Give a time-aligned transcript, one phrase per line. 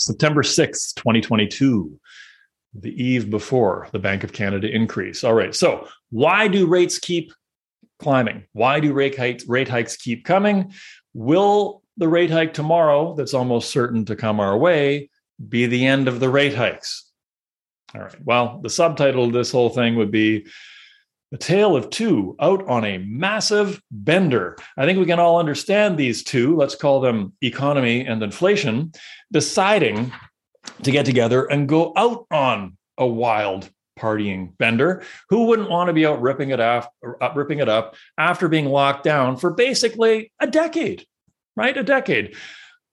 [0.00, 2.00] September 6th, 2022,
[2.74, 5.24] the eve before the Bank of Canada increase.
[5.24, 5.54] All right.
[5.54, 7.32] So, why do rates keep
[7.98, 8.44] climbing?
[8.52, 10.72] Why do rate hikes, rate hikes keep coming?
[11.12, 15.10] Will the rate hike tomorrow, that's almost certain to come our way,
[15.48, 17.10] be the end of the rate hikes?
[17.94, 18.24] All right.
[18.24, 20.46] Well, the subtitle of this whole thing would be
[21.30, 24.56] The Tale of Two Out on a Massive Bender.
[24.76, 28.92] I think we can all understand these two, let's call them economy and inflation,
[29.32, 30.12] deciding
[30.82, 35.92] to get together and go out on a wild partying bender who wouldn't want to
[35.92, 36.88] be out ripping it off
[37.20, 41.04] uh, ripping it up after being locked down for basically a decade
[41.60, 41.76] right?
[41.76, 42.36] A decade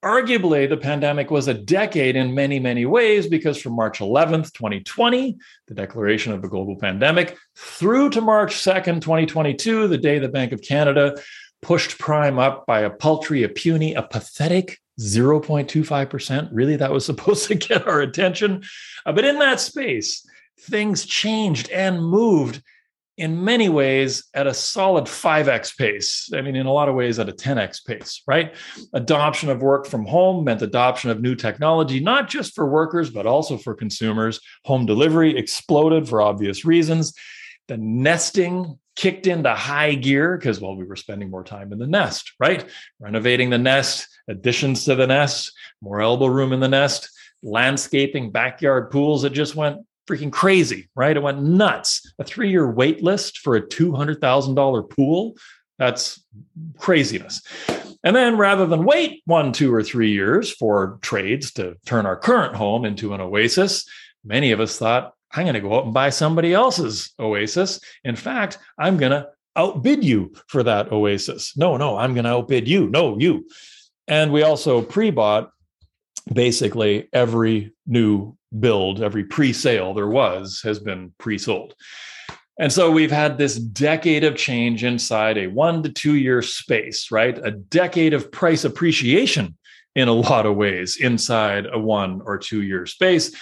[0.04, 5.38] arguably the pandemic was a decade in many many ways because from march 11th 2020
[5.68, 10.52] the declaration of the global pandemic through to march 2nd 2022 the day the bank
[10.52, 11.16] of canada
[11.64, 16.50] pushed prime up by a paltry a puny a pathetic 0.25%.
[16.52, 18.64] Really, that was supposed to get our attention.
[19.06, 20.28] Uh, but in that space,
[20.60, 22.62] things changed and moved
[23.18, 26.30] in many ways at a solid 5x pace.
[26.34, 28.54] I mean, in a lot of ways, at a 10x pace, right?
[28.94, 33.26] Adoption of work from home meant adoption of new technology, not just for workers, but
[33.26, 34.40] also for consumers.
[34.66, 37.14] Home delivery exploded for obvious reasons.
[37.68, 41.88] The nesting kicked into high gear because, well, we were spending more time in the
[41.88, 42.68] nest, right?
[43.00, 47.10] Renovating the nest, additions to the nest, more elbow room in the nest,
[47.44, 49.24] landscaping, backyard pools.
[49.24, 49.78] It just went
[50.08, 51.16] freaking crazy, right?
[51.16, 52.14] It went nuts.
[52.20, 55.36] A three year wait list for a $200,000 pool.
[55.78, 56.24] That's
[56.78, 57.42] craziness.
[58.04, 62.16] And then rather than wait one, two, or three years for trades to turn our
[62.16, 63.86] current home into an oasis,
[64.24, 67.80] many of us thought, I'm going to go out and buy somebody else's oasis.
[68.04, 71.58] In fact, I'm going to outbid you for that oasis.
[71.58, 72.88] No, no, I'm going to outbid you.
[72.88, 73.48] No, you.
[74.08, 75.52] And we also pre bought
[76.32, 81.74] basically every new build, every pre sale there was has been pre sold.
[82.60, 87.12] And so we've had this decade of change inside a one to two year space,
[87.12, 87.38] right?
[87.38, 89.56] A decade of price appreciation
[89.96, 93.36] in a lot of ways inside a one or two year space.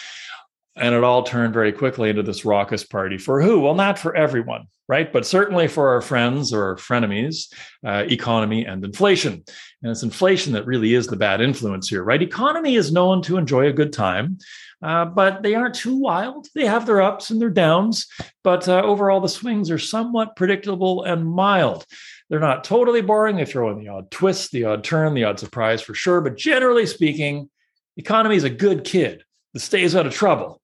[0.78, 3.62] And it all turned very quickly into this raucous party for who?
[3.62, 5.12] Well, not for everyone, right?
[5.12, 7.54] But certainly for our friends or frenemies,
[7.86, 9.44] uh, economy and inflation.
[9.82, 12.22] And it's inflation that really is the bad influence here, right?
[12.22, 14.38] Economy is known to enjoy a good time,
[14.84, 16.48] uh, but they aren't too wild.
[16.54, 18.08] They have their ups and their downs,
[18.44, 21.86] but uh, overall, the swings are somewhat predictable and mild.
[22.30, 23.38] They're not totally boring.
[23.38, 26.20] They throw in the odd twist, the odd turn, the odd surprise for sure.
[26.20, 27.50] But generally speaking,
[27.96, 30.62] economy is a good kid that stays out of trouble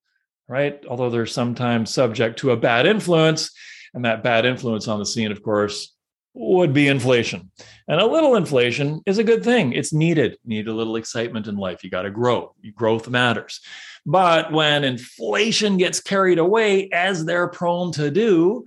[0.51, 0.83] right?
[0.85, 3.51] Although they're sometimes subject to a bad influence.
[3.93, 5.95] And that bad influence on the scene, of course,
[6.33, 7.51] would be inflation.
[7.87, 9.71] And a little inflation is a good thing.
[9.71, 10.33] It's needed.
[10.43, 11.83] You need a little excitement in life.
[11.83, 12.53] You got to grow.
[12.75, 13.61] Growth matters.
[14.05, 18.65] But when inflation gets carried away, as they're prone to do,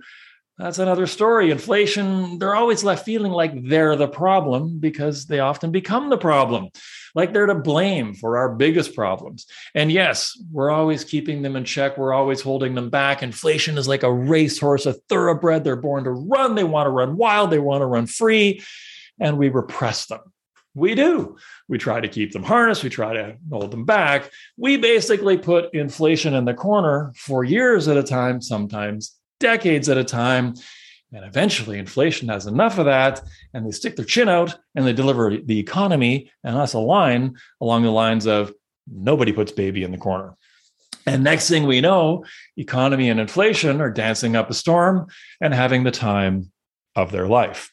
[0.57, 1.51] that's another story.
[1.51, 6.69] Inflation, they're always left feeling like they're the problem because they often become the problem,
[7.13, 9.47] like they're to blame for our biggest problems.
[9.73, 11.97] And yes, we're always keeping them in check.
[11.97, 13.21] We're always holding them back.
[13.21, 15.65] Inflation is like a racehorse, a thoroughbred.
[15.65, 16.55] They're born to run.
[16.55, 17.49] They want to run wild.
[17.49, 18.63] They want to run free.
[19.19, 20.21] And we repress them.
[20.73, 21.37] We do.
[21.67, 22.83] We try to keep them harnessed.
[22.83, 24.29] We try to hold them back.
[24.57, 29.97] We basically put inflation in the corner for years at a time, sometimes decades at
[29.97, 30.55] a time.
[31.13, 33.21] And eventually, inflation has enough of that,
[33.53, 37.35] and they stick their chin out and they deliver the economy and us a line
[37.61, 38.53] along the lines of
[38.91, 40.35] nobody puts baby in the corner.
[41.05, 42.25] And next thing we know,
[42.57, 45.07] economy and inflation are dancing up a storm
[45.39, 46.51] and having the time
[46.95, 47.71] of their life.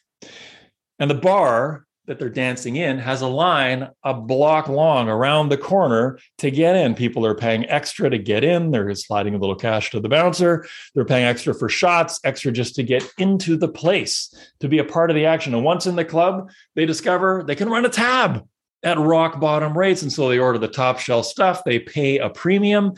[0.99, 5.57] And the bar that they're dancing in has a line a block long around the
[5.57, 6.95] corner to get in.
[6.95, 8.71] People are paying extra to get in.
[8.71, 10.65] They're sliding a little cash to the bouncer.
[10.93, 14.83] They're paying extra for shots, extra just to get into the place, to be a
[14.83, 15.53] part of the action.
[15.53, 18.45] And once in the club, they discover they can run a tab
[18.83, 20.01] at rock bottom rates.
[20.01, 22.93] And so they order the top shelf stuff, they pay a premium.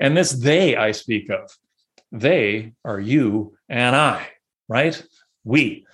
[0.00, 1.50] And this they I speak of,
[2.12, 4.28] they are you and I,
[4.68, 5.02] right?
[5.44, 5.85] We.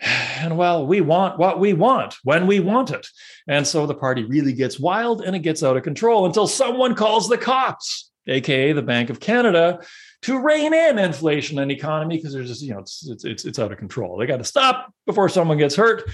[0.00, 3.06] And well, we want what we want when we want it.
[3.48, 6.94] And so the party really gets wild and it gets out of control until someone
[6.94, 9.80] calls the cops, aka the Bank of Canada,
[10.22, 13.72] to rein in inflation and economy because there's just, you know, it's, it's, it's, out
[13.72, 14.16] of control.
[14.16, 16.10] They got to stop before someone gets hurt.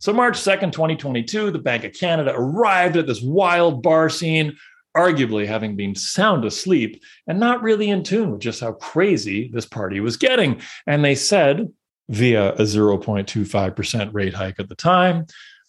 [0.00, 4.56] So, March 2nd, 2022, the Bank of Canada arrived at this wild bar scene,
[4.96, 9.66] arguably having been sound asleep and not really in tune with just how crazy this
[9.66, 10.60] party was getting.
[10.86, 11.72] And they said,
[12.08, 15.26] via a 0.25% rate hike at the time.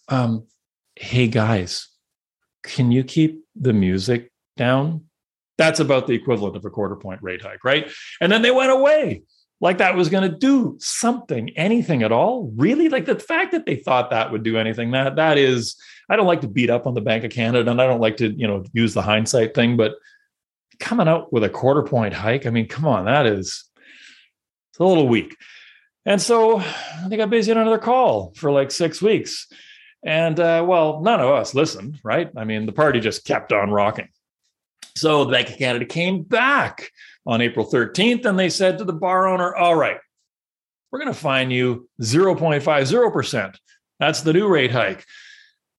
[0.08, 0.46] Um,
[0.94, 1.88] hey, guys,
[2.62, 5.04] can you keep the music down?
[5.58, 7.90] That's about the equivalent of a quarter point rate hike, right?
[8.20, 9.22] And then they went away
[9.60, 12.52] like that was going to do something, anything at all.
[12.56, 12.88] Really?
[12.88, 15.76] Like the fact that they thought that would do anything, that that is,
[16.10, 18.18] I don't like to beat up on the Bank of Canada and I don't like
[18.18, 19.94] to, you know, use the hindsight thing, but
[20.78, 23.64] coming out with a quarter point hike, I mean, come on, that is
[24.70, 25.34] it's a little weak.
[26.06, 26.62] And so
[27.08, 29.48] they got busy on another call for like six weeks.
[30.04, 32.30] And uh, well, none of us listened, right?
[32.36, 34.08] I mean, the party just kept on rocking.
[34.94, 36.92] So the Bank of Canada came back
[37.26, 39.98] on April 13th and they said to the bar owner, All right,
[40.90, 43.56] we're going to fine you 0.50%.
[43.98, 45.04] That's the new rate hike.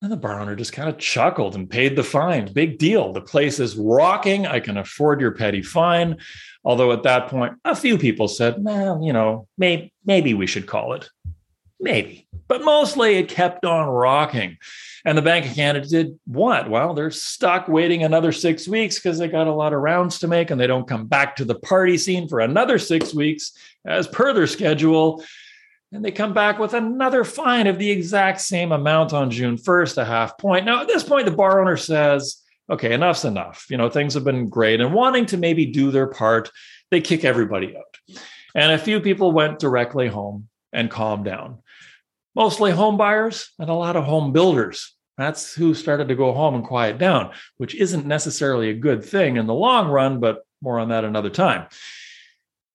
[0.02, 2.54] And the bar owner just kind of chuckled and paid the fine.
[2.54, 3.14] Big deal.
[3.14, 4.46] The place is rocking.
[4.46, 6.18] I can afford your petty fine.
[6.64, 10.66] Although at that point, a few people said, well, you know, maybe, maybe we should
[10.66, 11.10] call it.
[11.80, 12.28] Maybe.
[12.48, 14.58] But mostly it kept on rocking.
[15.06, 16.70] And the Bank of Canada did what?
[16.70, 20.28] Well, they're stuck waiting another six weeks because they got a lot of rounds to
[20.28, 23.52] make and they don't come back to the party scene for another six weeks
[23.86, 25.24] as per their schedule.
[25.92, 29.98] And they come back with another fine of the exact same amount on June 1st,
[29.98, 30.66] a half point.
[30.66, 33.68] Now, at this point, the bar owner says, okay, enough's enough.
[33.70, 34.82] You know, things have been great.
[34.82, 36.52] And wanting to maybe do their part,
[36.92, 38.20] they kick everybody out.
[38.58, 41.60] And a few people went directly home and calmed down
[42.36, 44.94] mostly home buyers and a lot of home builders.
[45.18, 49.38] That's who started to go home and quiet down, which isn't necessarily a good thing
[49.38, 51.66] in the long run, but more on that another time.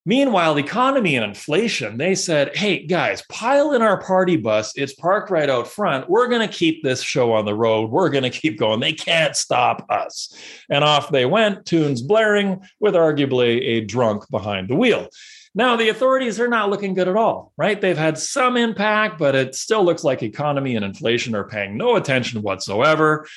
[0.05, 4.73] Meanwhile, economy and inflation, they said, hey, guys, pile in our party bus.
[4.75, 6.09] It's parked right out front.
[6.09, 7.89] We're going to keep this show on the road.
[7.89, 8.81] We're going to keep going.
[8.81, 10.35] They can't stop us.
[10.69, 15.07] And off they went, tunes blaring, with arguably a drunk behind the wheel.
[15.55, 17.79] Now, the authorities are not looking good at all, right?
[17.79, 21.95] They've had some impact, but it still looks like economy and inflation are paying no
[21.95, 23.27] attention whatsoever.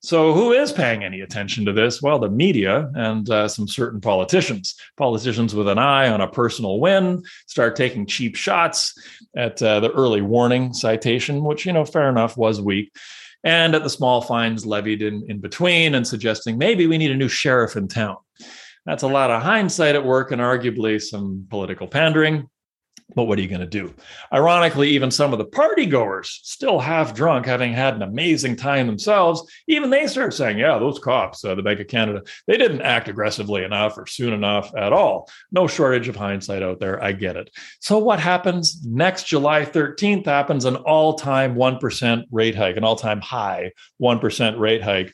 [0.00, 2.02] So, who is paying any attention to this?
[2.02, 4.74] Well, the media and uh, some certain politicians.
[4.96, 8.92] Politicians with an eye on a personal win start taking cheap shots
[9.36, 12.92] at uh, the early warning citation, which, you know, fair enough, was weak,
[13.44, 17.16] and at the small fines levied in, in between and suggesting maybe we need a
[17.16, 18.16] new sheriff in town.
[18.84, 22.48] That's a lot of hindsight at work and arguably some political pandering.
[23.14, 23.94] But what are you going to do?
[24.32, 28.86] Ironically, even some of the party goers, still half drunk, having had an amazing time
[28.86, 32.82] themselves, even they start saying, Yeah, those cops, uh, the Bank of Canada, they didn't
[32.82, 35.28] act aggressively enough or soon enough at all.
[35.50, 37.02] No shortage of hindsight out there.
[37.02, 37.50] I get it.
[37.80, 42.96] So, what happens next July 13th happens an all time 1% rate hike, an all
[42.96, 45.12] time high 1% rate hike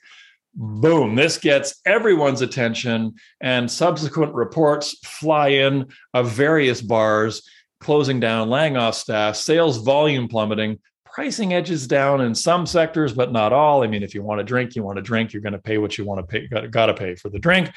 [0.54, 7.42] boom, this gets everyone's attention, and subsequent reports fly in of various bars
[7.80, 13.32] closing down, laying off staff, sales volume plummeting, pricing edges down in some sectors, but
[13.32, 13.82] not all.
[13.82, 15.78] I mean, if you want to drink, you want to drink, you're going to pay
[15.78, 17.72] what you want to pay, got, to pay for the drink.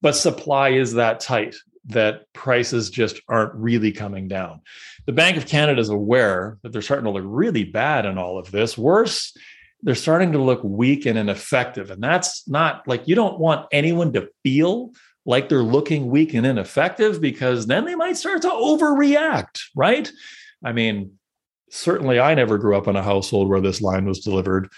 [0.00, 1.54] But supply is that tight
[1.86, 4.60] that prices just aren't really coming down.
[5.06, 8.38] The Bank of Canada is aware that they're starting to look really bad in all
[8.38, 8.78] of this.
[8.78, 9.36] Worse,
[9.84, 11.90] they're starting to look weak and ineffective.
[11.90, 14.92] And that's not like you don't want anyone to feel
[15.26, 20.10] like they're looking weak and ineffective because then they might start to overreact, right?
[20.64, 21.12] I mean,
[21.70, 24.70] certainly I never grew up in a household where this line was delivered.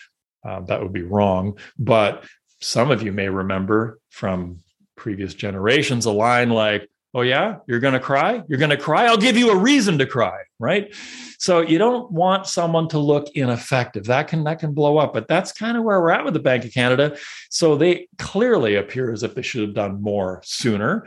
[0.44, 1.58] Uh, that would be wrong.
[1.78, 2.24] But
[2.60, 4.60] some of you may remember from
[4.96, 8.42] previous generations a line like, Oh, yeah, you're going to cry?
[8.46, 9.06] You're going to cry?
[9.06, 10.94] I'll give you a reason to cry, right?
[11.38, 14.04] So you don't want someone to look ineffective.
[14.04, 16.40] That can that can blow up, but that's kind of where we're at with the
[16.40, 17.16] Bank of Canada.
[17.48, 21.06] So they clearly appear as if they should have done more sooner.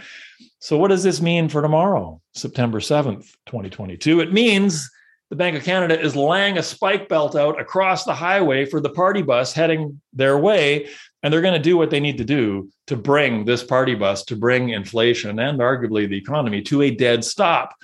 [0.57, 4.19] So what does this mean for tomorrow, September 7th, 2022?
[4.19, 4.89] It means
[5.29, 8.89] the Bank of Canada is laying a spike belt out across the highway for the
[8.89, 10.89] party bus heading their way.
[11.21, 14.23] And they're going to do what they need to do to bring this party bus,
[14.25, 17.75] to bring inflation and arguably the economy to a dead stop.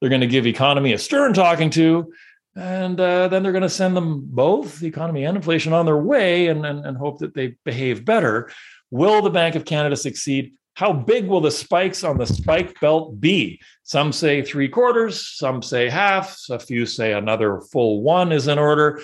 [0.00, 2.12] They're going to give economy a stern talking to,
[2.56, 5.96] and uh, then they're going to send them both, the economy and inflation, on their
[5.96, 8.50] way and, and, and hope that they behave better.
[8.90, 10.52] Will the Bank of Canada succeed?
[10.74, 13.60] How big will the spikes on the spike belt be?
[13.84, 18.58] Some say three quarters, some say half, a few say another full one is in
[18.58, 19.00] order.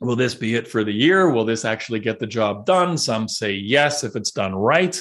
[0.00, 1.30] Will this be it for the year?
[1.30, 2.96] Will this actually get the job done?
[2.96, 5.00] Some say yes if it's done right.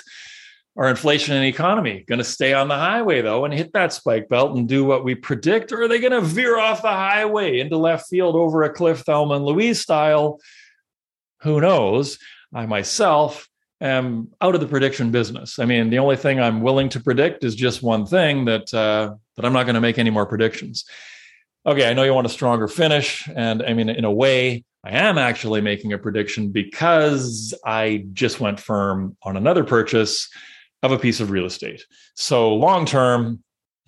[0.75, 4.29] Are inflation and economy going to stay on the highway though and hit that spike
[4.29, 5.71] belt and do what we predict?
[5.71, 8.99] Or are they going to veer off the highway into left field over a cliff,
[8.99, 10.39] Thelma and Louise style?
[11.41, 12.19] Who knows?
[12.53, 13.47] I myself
[13.81, 15.57] am out of the prediction business.
[15.57, 19.15] I mean, the only thing I'm willing to predict is just one thing that uh,
[19.35, 20.85] that I'm not going to make any more predictions.
[21.67, 23.27] okay, I know you want a stronger finish.
[23.35, 28.39] And I mean, in a way, I am actually making a prediction because I just
[28.39, 30.29] went firm on another purchase
[30.83, 31.83] of a piece of real estate.
[32.15, 33.43] So, long term,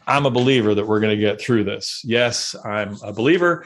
[0.07, 2.01] I'm a believer that we're going to get through this.
[2.03, 3.65] Yes, I'm a believer.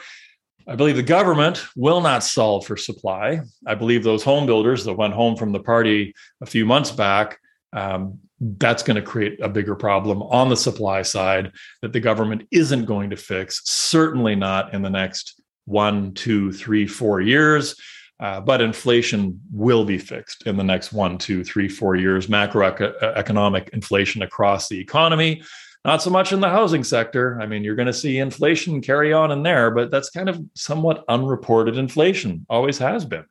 [0.66, 3.40] I believe the government will not solve for supply.
[3.66, 7.38] I believe those home builders that went home from the party a few months back,
[7.72, 11.52] um, that's going to create a bigger problem on the supply side
[11.82, 16.86] that the government isn't going to fix, certainly not in the next one, two, three,
[16.86, 17.76] four years.
[18.20, 22.28] Uh, but inflation will be fixed in the next one, two, three, four years.
[22.28, 25.42] Macroeconomic inflation across the economy,
[25.84, 27.40] not so much in the housing sector.
[27.40, 30.40] I mean, you're going to see inflation carry on in there, but that's kind of
[30.54, 33.24] somewhat unreported inflation, always has been.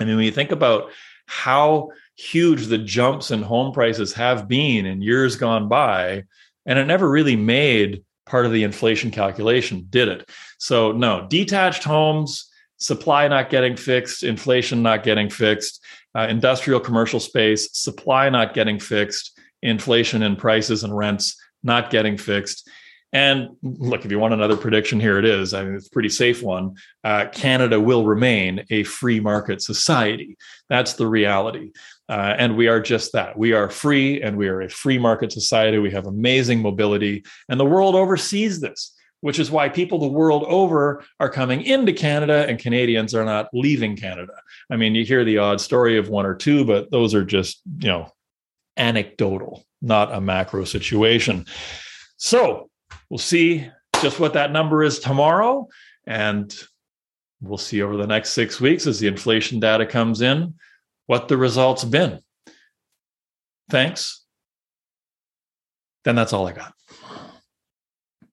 [0.00, 0.90] I mean, when you think about
[1.26, 6.24] how huge the jumps in home prices have been in years gone by,
[6.66, 10.30] and it never really made part of the inflation calculation, did it?
[10.58, 15.84] So, no, detached homes, supply not getting fixed, inflation not getting fixed,
[16.16, 22.16] uh, industrial commercial space, supply not getting fixed, inflation in prices and rents not getting
[22.16, 22.66] fixed.
[23.12, 25.52] And look, if you want another prediction, here it is.
[25.52, 26.76] I mean, it's a pretty safe one.
[27.04, 30.38] Uh, Canada will remain a free market society.
[30.70, 31.72] That's the reality.
[32.12, 33.38] Uh, and we are just that.
[33.38, 35.78] We are free and we are a free market society.
[35.78, 40.44] We have amazing mobility, and the world oversees this, which is why people the world
[40.46, 44.34] over are coming into Canada and Canadians are not leaving Canada.
[44.70, 47.62] I mean, you hear the odd story of one or two, but those are just,
[47.78, 48.12] you know,
[48.76, 51.46] anecdotal, not a macro situation.
[52.16, 52.68] So,
[53.12, 53.68] We'll see
[54.00, 55.68] just what that number is tomorrow.
[56.06, 56.50] And
[57.42, 60.54] we'll see over the next six weeks as the inflation data comes in
[61.06, 62.20] what the results been.
[63.70, 64.24] Thanks.
[66.04, 66.74] Then that's all I got.